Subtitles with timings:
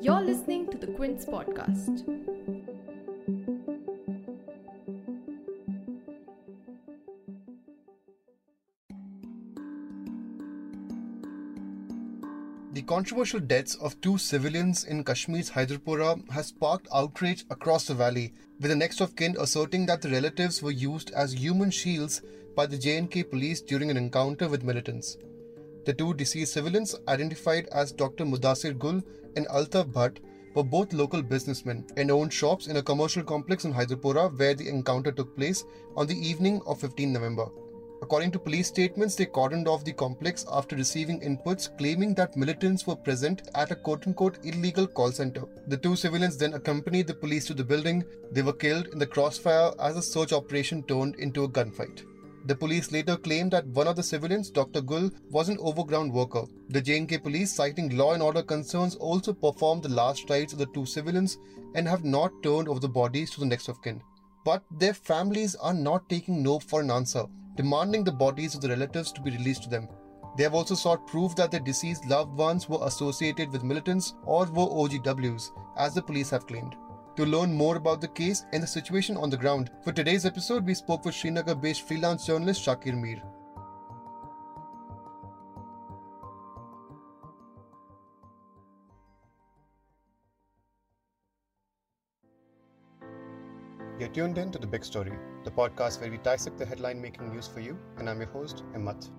[0.00, 2.04] You're listening to the Quint podcast.
[12.72, 18.32] The controversial deaths of two civilians in Kashmir's Hyderpora has sparked outrage across the valley,
[18.60, 22.22] with the next of kin asserting that the relatives were used as human shields
[22.56, 25.16] by the J&K police during an encounter with militants.
[25.84, 28.24] The two deceased civilians, identified as Dr.
[28.24, 29.02] Mudasir Gul
[29.36, 30.18] and Altaf Bhat,
[30.54, 34.68] were both local businessmen and owned shops in a commercial complex in Hyderpora where the
[34.68, 35.64] encounter took place
[35.96, 37.46] on the evening of 15 November.
[38.02, 42.86] According to police statements, they cordoned off the complex after receiving inputs claiming that militants
[42.86, 45.44] were present at a quote unquote illegal call center.
[45.68, 48.04] The two civilians then accompanied the police to the building.
[48.32, 52.02] They were killed in the crossfire as the search operation turned into a gunfight.
[52.46, 54.80] The police later claimed that one of the civilians, Dr.
[54.80, 56.44] Gul, was an overground worker.
[56.68, 60.66] The J&K police, citing law and order concerns, also performed the last rites of the
[60.66, 61.38] two civilians
[61.74, 64.02] and have not turned over the bodies to the next of kin.
[64.44, 68.68] But their families are not taking no for an answer demanding the bodies of the
[68.68, 69.88] relatives to be released to them.
[70.36, 74.46] They have also sought proof that their deceased loved ones were associated with militants or
[74.46, 76.74] were OGWs, as the police have claimed.
[77.16, 80.64] To learn more about the case and the situation on the ground, for today's episode,
[80.64, 83.20] we spoke with Srinagar based freelance journalist Shakir Mir.
[94.00, 95.12] You're tuned in to The Big Story,
[95.44, 98.64] the podcast where we dissect the headline making news for you, and I'm your host,
[98.74, 99.10] Immat.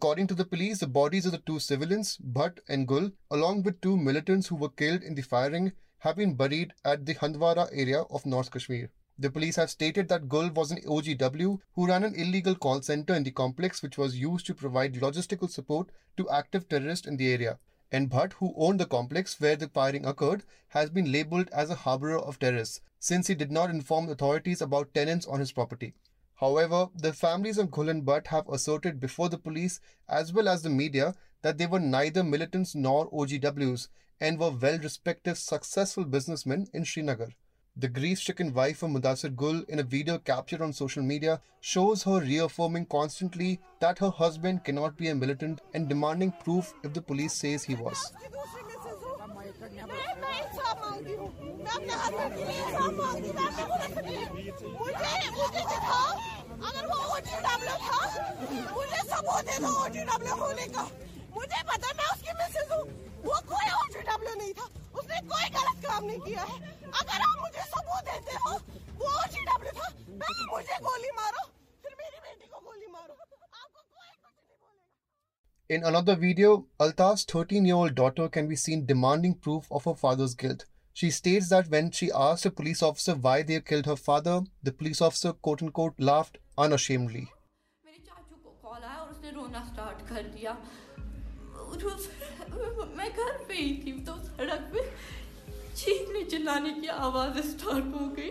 [0.00, 3.82] According to the police, the bodies of the two civilians, Bhat and Gul, along with
[3.82, 8.00] two militants who were killed in the firing, have been buried at the Handwara area
[8.08, 8.88] of North Kashmir.
[9.18, 13.12] The police have stated that Gul was an OGW who ran an illegal call center
[13.12, 17.30] in the complex which was used to provide logistical support to active terrorists in the
[17.30, 17.58] area.
[17.92, 21.74] And Bhat, who owned the complex where the firing occurred, has been labeled as a
[21.74, 25.92] harborer of terrorists since he did not inform authorities about tenants on his property.
[26.40, 29.78] However, the families of Gul and Bhat have asserted before the police
[30.08, 33.88] as well as the media that they were neither militants nor OGWs
[34.20, 37.28] and were well respected successful businessmen in Srinagar.
[37.76, 42.20] The grief-stricken wife of Mudasir Gul in a video captured on social media shows her
[42.20, 47.34] reaffirming constantly that her husband cannot be a militant and demanding proof if the police
[47.34, 48.12] says he was.
[50.90, 51.28] मांगती हूँ।
[51.64, 53.90] मैं अपने husband के लिए इंसाफ मांगती मैं अपने police
[54.80, 56.10] मुझे मुझे दिखाओ
[56.68, 58.00] अगर वो ओ डब्ल्यू था
[58.74, 60.84] मुझे सबूत दे दो ओ डब्ल्यू होने का।
[61.36, 62.82] मुझे पता मैं उसकी मिसेज हूँ।
[63.28, 64.66] वो कोई ओ डब्ल्यू नहीं था।
[65.00, 66.56] उसने कोई गलत काम नहीं किया है।
[67.02, 68.52] अगर आप मुझे सबूत देते हो
[69.00, 69.88] वो ओ डब्ल्यू था
[70.24, 71.46] पहले मुझे गोली मारो
[71.84, 73.14] फिर मेरी बेटी को गोली मारो।
[75.70, 79.94] In another video, Alta's 13 year old daughter can be seen demanding proof of her
[80.00, 80.64] father's guilt.
[81.00, 84.70] She states that when she asked a police officer why they killed her father, the
[84.70, 87.22] police officer quote unquote laughed unashamedly.
[87.84, 90.52] मेरे चाचू को call आया और उसने रोना start कर दिया
[92.98, 94.82] मैं घर पे ही थी तो सड़क पे
[95.76, 98.30] चीखने चिल्लाने की आवाज़ स्टार्ट हो गई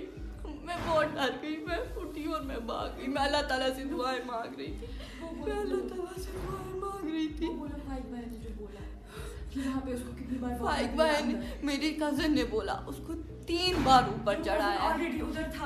[0.68, 4.24] मैं बहुत डर गई मैं उठी और मैं भाग गई मैं अल्लाह ताला से दुआएँ
[4.26, 4.94] मांग रही थी
[5.42, 8.49] मैं अल्लाह ताला से दुआएँ मांग रही थी
[9.58, 13.14] बहन मेरी कज़न ने बोला उसको
[13.50, 14.90] तीन बार ऊपर चढ़ाया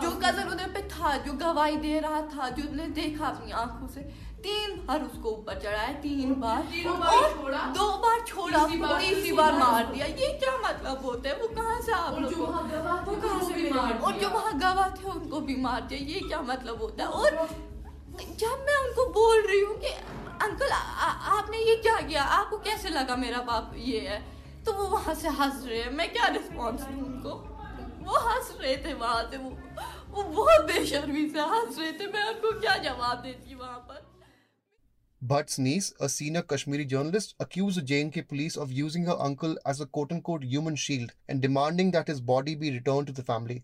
[0.02, 3.88] जो कज़न उधर पे था जो गवाही दे रहा था जो ने देखा अपनी आँखों
[3.88, 4.02] से
[4.44, 6.62] तीन बार उसको ऊपर चढ़ाया तीन बार।
[7.10, 7.28] और
[7.76, 11.36] दो बार छोड़ा तीसरी बार मार दिया। ये क्या मतलब होता है?
[11.42, 15.56] वो कहाँ से आप लोग वो कहाँ से और जो वहाँ गवाह थे उनको भी
[15.62, 17.10] मार दिया। ये क्या मतलब होता है?
[17.10, 17.30] और
[18.40, 19.92] जब मैं उनको बोल रही हूँ कि
[20.48, 20.72] अंकल
[21.70, 24.22] ये क्या किया आपको कैसे लगा मेरा बाप ये है
[24.66, 27.34] तो वो वहाँ से हंस रहे हैं मैं क्या रिस्पॉन्स दूँ उनको
[28.06, 29.50] वो हंस रहे थे वहाँ से वो
[30.12, 34.02] वो बहुत बेशर्मी से हंस रहे थे मैं उनको क्या जवाब देती वहाँ पर
[35.22, 39.80] Bhatt's niece, a senior Kashmiri journalist, accused the J&K police of using her uncle as
[39.80, 43.64] a quote-unquote human shield and demanding that his body be returned to the family.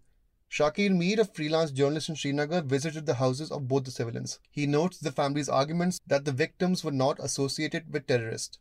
[0.49, 4.39] Shakir Mir, a freelance journalist in Srinagar, visited the houses of both the civilians.
[4.49, 8.57] He notes the family's arguments that the victims were not associated with terrorists.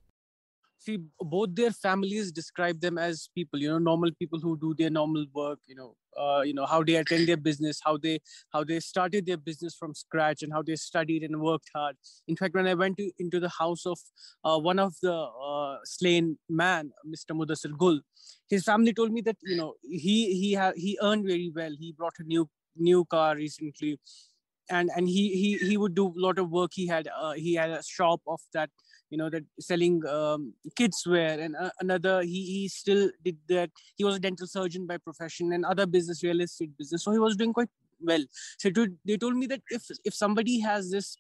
[0.78, 4.90] See both their families describe them as people you know normal people who do their
[4.90, 8.18] normal work you know uh, you know how they attend their business how they
[8.52, 11.96] how they started their business from scratch and how they studied and worked hard.
[12.26, 13.98] In fact when i went to, into the house of
[14.44, 18.00] uh, one of the uh, slain man mr mudassir gul
[18.48, 21.72] his family told me that you know he he ha- he earned very well.
[21.78, 23.98] He brought a new new car recently.
[24.70, 26.72] And and he he he would do a lot of work.
[26.74, 28.70] He had uh, he had a shop of that
[29.10, 33.70] you know that selling um, kids wear and uh, another he he still did that.
[33.96, 37.04] He was a dental surgeon by profession and other business real estate business.
[37.04, 37.68] So he was doing quite
[38.00, 38.24] well.
[38.58, 38.70] So
[39.04, 41.16] they told me that if if somebody has this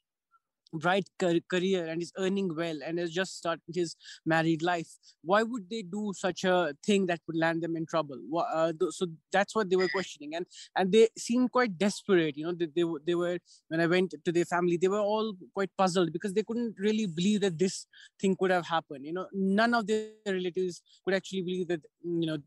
[0.72, 4.88] bright career and is earning well and has just started his married life
[5.22, 8.18] why would they do such a thing that would land them in trouble?
[8.36, 12.52] Uh, so that's what they were questioning and and they seemed quite desperate you know
[12.52, 13.38] they, they, they were
[13.68, 17.06] when i went to their family they were all quite puzzled because they couldn't really
[17.06, 17.86] believe that this
[18.20, 22.26] thing could have happened you know none of their relatives could actually believe that you
[22.26, 22.38] know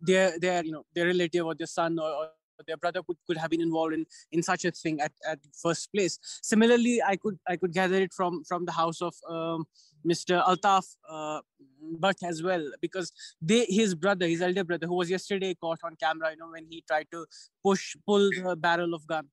[0.00, 2.30] their their you know their relative or their son or, or
[2.66, 5.92] their brother could, could have been involved in in such a thing at, at first
[5.92, 6.18] place.
[6.42, 9.64] Similarly i could i could gather it from from the house of um,
[10.06, 11.40] mr altaf uh,
[12.00, 15.96] Bhat as well because they his brother his elder brother who was yesterday caught on
[15.96, 17.26] camera you know when he tried to
[17.62, 19.28] push pull the barrel of gun.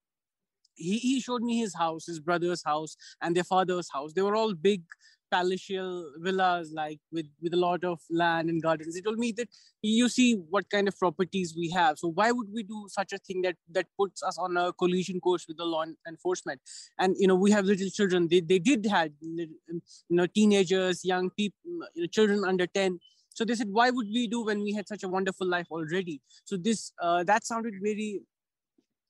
[0.78, 4.14] He, he showed me his house his brother's house and their father's house.
[4.14, 4.84] They were all big
[5.32, 8.96] palatial villas like with with a lot of land and gardens.
[8.96, 9.50] He told me that
[9.82, 11.98] you see what kind of properties we have.
[11.98, 15.20] So why would we do such a thing that that puts us on a collision
[15.20, 16.62] course with the law enforcement?
[17.00, 18.28] And you know we have little children.
[18.28, 19.50] They, they did have you
[20.10, 21.60] know teenagers young people
[21.94, 23.00] you know, children under 10
[23.36, 26.22] so they said why would we do when we had such a wonderful life already?
[26.46, 28.22] So this uh, that sounded very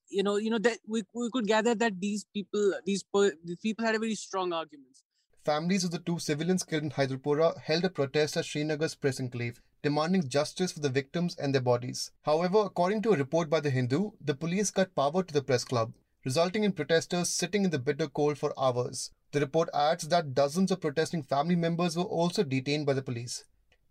[0.10, 3.04] you know you know that we, we could gather that these people these,
[3.44, 5.04] these people had a very strong arguments
[5.46, 9.62] Families of the two civilians killed in Hyderpora held a protest at Srinagar's press enclave,
[9.84, 12.10] demanding justice for the victims and their bodies.
[12.24, 15.64] However, according to a report by The Hindu, the police cut power to the press
[15.64, 15.94] club,
[16.24, 19.12] resulting in protesters sitting in the bitter cold for hours.
[19.34, 23.44] The report adds that dozens of protesting family members were also detained by the police.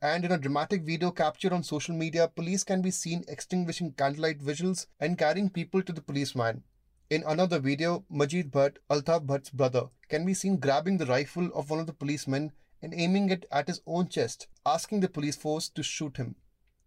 [0.03, 4.43] And in a dramatic video captured on social media, police can be seen extinguishing candlelight
[4.43, 6.65] vigils and carrying people to the police van.
[7.14, 11.70] In another video, Majid Bhatt, Altaf Bhat's brother, can be seen grabbing the rifle of
[11.70, 12.50] one of the policemen
[12.82, 16.34] and aiming it at his own chest, asking the police force to shoot him.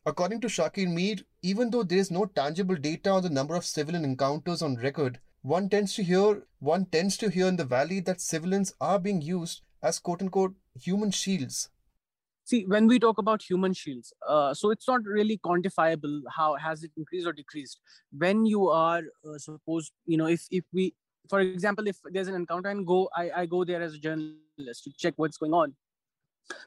[0.06, 3.63] According to Shakir Mir, even though there is no tangible data on the number of
[3.63, 8.01] civilian encounters on record, one tends to hear one tends to hear in the valley
[8.01, 11.69] that civilians are being used as quote unquote human shields
[12.48, 16.84] see when we talk about human shields uh, so it's not really quantifiable how has
[16.84, 17.80] it increased or decreased
[18.26, 20.94] when you are uh, suppose you know if if we
[21.30, 24.84] for example if there's an encounter and go I, I go there as a journalist
[24.86, 25.76] to check what's going on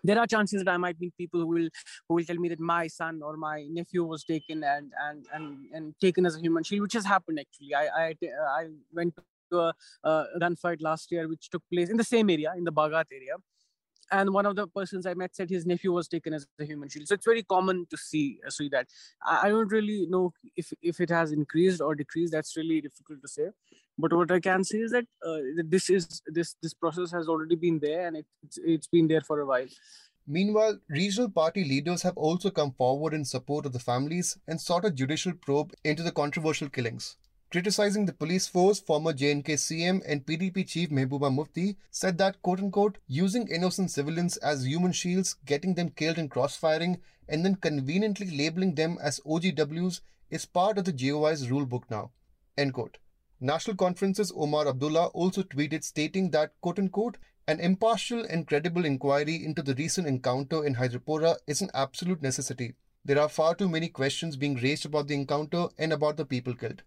[0.05, 1.69] there are chances that I might meet people who will
[2.09, 5.67] who will tell me that my son or my nephew was taken and and and,
[5.73, 7.75] and taken as a human shield, which has happened actually.
[7.75, 8.15] I I,
[8.59, 9.15] I went
[9.53, 9.75] to a,
[10.05, 13.37] a gunfight last year, which took place in the same area in the Bagat area,
[14.10, 16.88] and one of the persons I met said his nephew was taken as a human
[16.88, 17.08] shield.
[17.08, 18.86] So it's very common to see uh, see that.
[19.24, 22.32] I, don't really know if if it has increased or decreased.
[22.32, 23.48] That's really difficult to say.
[23.98, 27.56] But what I can say is that uh, this is this this process has already
[27.56, 29.66] been there and it, it's it's been there for a while.
[30.26, 34.84] Meanwhile, regional party leaders have also come forward in support of the families and sought
[34.84, 37.16] a judicial probe into the controversial killings.
[37.50, 42.61] Criticizing the police force, former J&K CM and PDP chief Mehbooba Mufti said that, quote
[42.61, 48.31] unquote, using innocent civilians as human shields, getting them killed in crossfiring, and then conveniently
[48.31, 50.00] labeling them as OGWs
[50.31, 52.12] is part of the GOI's rulebook now.
[52.56, 52.99] End quote.
[53.41, 59.44] National Conference's Omar Abdullah also tweeted stating that, quote unquote, an impartial and credible inquiry
[59.44, 62.74] into the recent encounter in Hyderpora is an absolute necessity.
[63.05, 66.55] There are far too many questions being raised about the encounter and about the people
[66.55, 66.84] killed.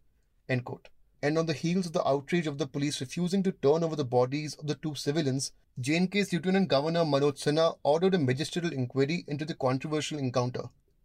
[0.49, 0.89] End quote.
[1.21, 4.03] And on the heels of the outrage of the police refusing to turn over the
[4.03, 9.45] bodies of the two civilians, J&K's Lieutenant Governor Manoj Sinha ordered a magisterial inquiry into
[9.45, 10.63] the controversial encounter.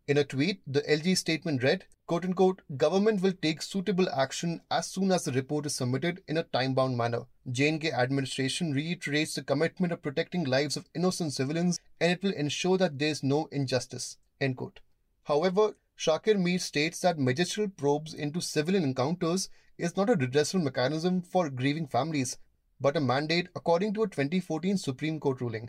[0.09, 4.87] In a tweet, the LG statement read, quote unquote, government will take suitable action as
[4.87, 7.27] soon as the report is submitted in a time-bound manner.
[7.51, 12.79] JNK administration reiterates the commitment of protecting lives of innocent civilians and it will ensure
[12.79, 14.17] that there is no injustice.
[14.41, 14.81] End quote.
[15.25, 21.23] However, Shakir Mir states that magisterial probes into civilian encounters is not a redressal mechanism
[21.23, 22.39] for grieving families,
[22.81, 25.69] but a mandate according to a 2014 Supreme Court ruling.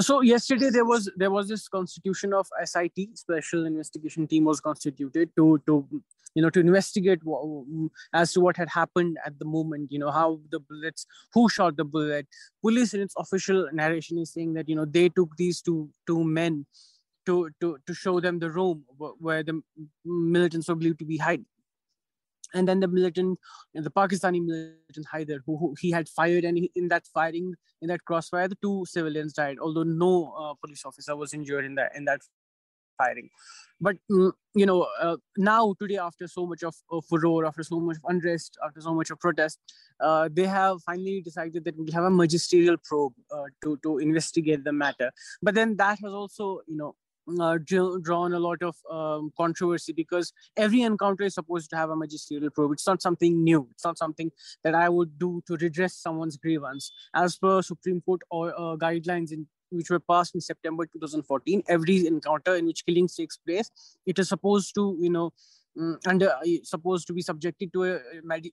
[0.00, 5.30] So yesterday there was there was this constitution of SIT, Special Investigation Team, was constituted
[5.36, 5.86] to to
[6.34, 7.20] you know to investigate
[8.12, 11.76] as to what had happened at the moment you know how the bullets who shot
[11.76, 12.26] the bullet
[12.62, 16.22] police in its official narration is saying that you know they took these two two
[16.22, 16.66] men
[17.28, 18.84] to to to show them the room
[19.28, 19.60] where the
[20.04, 21.46] militants were believed to be hiding
[22.54, 23.38] and then the militant,
[23.74, 27.88] the Pakistani militant Haider, who, who he had fired, and he, in that firing, in
[27.88, 31.92] that crossfire, the two civilians died, although no uh, police officer was injured in that
[31.94, 32.20] in that
[32.96, 33.28] firing.
[33.80, 37.80] But mm, you know, uh, now today, after so much of, of, furor, after so
[37.80, 39.58] much of unrest, after so much of protest,
[40.00, 44.64] uh, they have finally decided that we'll have a magisterial probe uh, to to investigate
[44.64, 45.12] the matter.
[45.42, 46.96] But then that has also, you know,
[47.40, 51.96] uh, drawn a lot of um, controversy because every encounter is supposed to have a
[51.96, 52.72] magisterial probe.
[52.72, 53.68] It's not something new.
[53.72, 54.30] It's not something
[54.64, 56.92] that I would do to redress someone's grievance.
[57.14, 62.06] As per Supreme Court or uh, guidelines in which were passed in September 2014, every
[62.06, 63.70] encounter in which killings takes place,
[64.06, 65.32] it is supposed to, you know,
[65.77, 67.99] and uh, supposed to be subjected to a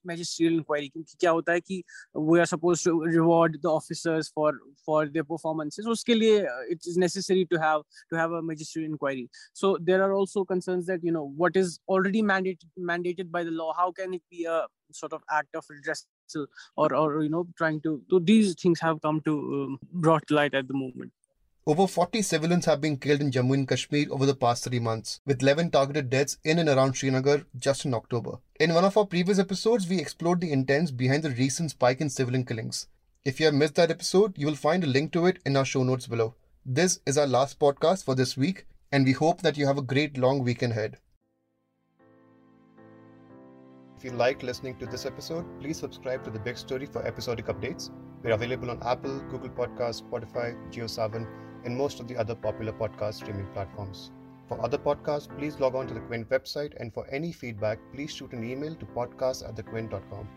[0.03, 1.83] magisterial inquiry क्योंकि क्या होता है कि
[2.15, 4.53] we are supposed to reward the officers for
[4.85, 9.29] for their performances उसके लिए it is necessary to have to have a magisterial inquiry
[9.53, 13.51] so there are also concerns that you know what is already mandated mandated by the
[13.51, 17.47] law how can it be a sort of act of redressal or or you know
[17.55, 21.11] trying to so these things have come to um, brought light at the moment
[21.68, 25.20] over 40 civilians have been killed in Jammu and Kashmir over the past three months,
[25.26, 28.38] with 11 targeted deaths in and around Srinagar just in October.
[28.60, 32.08] In one of our previous episodes, we explored the intents behind the recent spike in
[32.08, 32.86] civilian killings.
[33.24, 35.64] If you have missed that episode, you will find a link to it in our
[35.64, 36.36] show notes below.
[36.64, 39.82] This is our last podcast for this week, and we hope that you have a
[39.82, 40.98] great long weekend ahead.
[43.98, 47.46] If you liked listening to this episode, please subscribe to The Big Story for episodic
[47.46, 47.90] updates.
[48.22, 51.26] We're available on Apple, Google Podcasts, Spotify, JioSaavn,
[51.66, 54.10] and most of the other popular podcast streaming platforms.
[54.48, 58.14] For other podcasts, please log on to the Quint website, and for any feedback, please
[58.14, 60.28] shoot an email to podcast at thequint.com.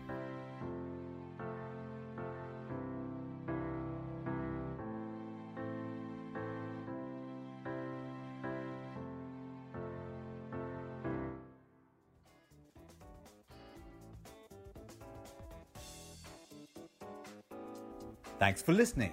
[18.40, 19.12] Thanks for listening.